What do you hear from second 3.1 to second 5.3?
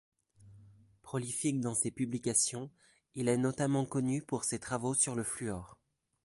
il est notamment connu pour ses travaux sur le